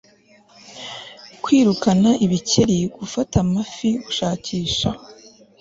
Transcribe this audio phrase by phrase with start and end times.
[1.43, 4.89] kwirukana ibikeri, gufata amafi, gushakisha